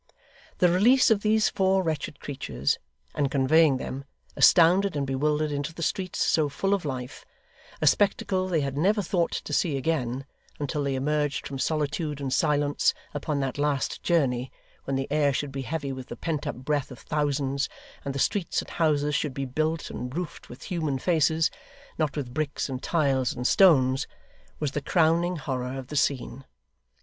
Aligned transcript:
The 0.57 0.67
release 0.71 1.11
of 1.11 1.21
these 1.21 1.47
four 1.47 1.83
wretched 1.83 2.19
creatures, 2.19 2.79
and 3.13 3.29
conveying 3.29 3.77
them, 3.77 4.05
astounded 4.35 4.95
and 4.95 5.05
bewildered, 5.05 5.51
into 5.51 5.75
the 5.75 5.83
streets 5.83 6.25
so 6.25 6.49
full 6.49 6.73
of 6.73 6.85
life 6.85 7.23
a 7.83 7.85
spectacle 7.85 8.47
they 8.47 8.61
had 8.61 8.75
never 8.75 9.03
thought 9.03 9.29
to 9.31 9.53
see 9.53 9.77
again, 9.77 10.25
until 10.59 10.83
they 10.83 10.95
emerged 10.95 11.47
from 11.47 11.59
solitude 11.59 12.19
and 12.19 12.33
silence 12.33 12.95
upon 13.13 13.41
that 13.41 13.59
last 13.59 14.01
journey, 14.01 14.51
when 14.85 14.95
the 14.95 15.07
air 15.11 15.31
should 15.31 15.51
be 15.51 15.61
heavy 15.61 15.91
with 15.93 16.07
the 16.07 16.15
pent 16.17 16.47
up 16.47 16.55
breath 16.55 16.89
of 16.89 16.97
thousands, 16.97 17.69
and 18.03 18.15
the 18.15 18.17
streets 18.17 18.59
and 18.59 18.71
houses 18.71 19.13
should 19.13 19.35
be 19.35 19.45
built 19.45 19.91
and 19.91 20.17
roofed 20.17 20.49
with 20.49 20.63
human 20.63 20.97
faces, 20.97 21.51
not 21.99 22.17
with 22.17 22.33
bricks 22.33 22.67
and 22.69 22.81
tiles 22.81 23.33
and 23.35 23.45
stones 23.45 24.07
was 24.59 24.71
the 24.71 24.81
crowning 24.81 25.35
horror 25.35 25.77
of 25.77 25.89
the 25.89 25.95
scene. 25.95 26.43